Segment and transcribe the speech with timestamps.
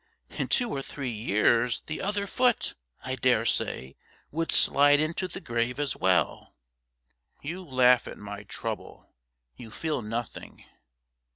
[0.31, 2.73] In two or three years the other foot,
[3.05, 3.97] I dare say,
[4.31, 6.55] would slide into the grave as well.'
[7.43, 9.11] 'You laugh at my trouble.
[9.55, 10.65] You feel nothing.'